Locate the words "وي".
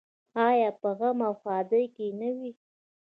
2.37-2.51